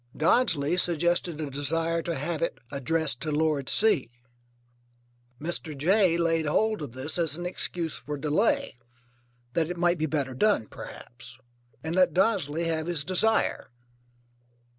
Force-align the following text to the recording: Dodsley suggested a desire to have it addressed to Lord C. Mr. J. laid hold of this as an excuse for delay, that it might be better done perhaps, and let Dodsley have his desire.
Dodsley 0.17 0.77
suggested 0.77 1.39
a 1.39 1.51
desire 1.51 2.01
to 2.01 2.15
have 2.15 2.41
it 2.41 2.57
addressed 2.71 3.19
to 3.21 3.31
Lord 3.31 3.69
C. 3.69 4.09
Mr. 5.39 5.77
J. 5.77 6.17
laid 6.17 6.47
hold 6.47 6.81
of 6.81 6.93
this 6.93 7.19
as 7.19 7.37
an 7.37 7.45
excuse 7.45 7.93
for 7.97 8.17
delay, 8.17 8.75
that 9.53 9.69
it 9.69 9.77
might 9.77 9.99
be 9.99 10.07
better 10.07 10.33
done 10.33 10.65
perhaps, 10.65 11.37
and 11.83 11.95
let 11.95 12.15
Dodsley 12.15 12.63
have 12.65 12.87
his 12.87 13.03
desire. 13.03 13.69